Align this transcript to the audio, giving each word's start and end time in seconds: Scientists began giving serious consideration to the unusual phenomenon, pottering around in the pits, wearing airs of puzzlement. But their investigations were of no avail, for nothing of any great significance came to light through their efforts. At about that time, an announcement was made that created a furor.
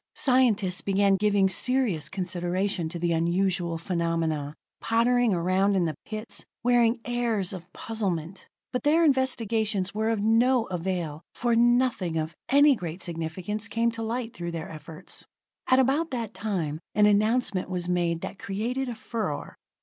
Scientists 0.15 0.81
began 0.81 1.15
giving 1.15 1.47
serious 1.47 2.09
consideration 2.09 2.89
to 2.89 2.97
the 2.97 3.11
unusual 3.11 3.77
phenomenon, 3.77 4.55
pottering 4.79 5.31
around 5.31 5.75
in 5.75 5.85
the 5.85 5.93
pits, 6.05 6.43
wearing 6.63 6.99
airs 7.05 7.53
of 7.53 7.71
puzzlement. 7.71 8.47
But 8.73 8.81
their 8.81 9.03
investigations 9.05 9.93
were 9.93 10.09
of 10.09 10.19
no 10.19 10.65
avail, 10.69 11.21
for 11.35 11.55
nothing 11.55 12.17
of 12.17 12.33
any 12.49 12.75
great 12.75 13.03
significance 13.03 13.67
came 13.67 13.91
to 13.91 14.01
light 14.01 14.33
through 14.35 14.53
their 14.53 14.69
efforts. 14.71 15.23
At 15.67 15.77
about 15.77 16.09
that 16.09 16.33
time, 16.33 16.79
an 16.95 17.05
announcement 17.05 17.69
was 17.69 17.87
made 17.87 18.21
that 18.21 18.39
created 18.39 18.89
a 18.89 18.95
furor. 18.95 19.55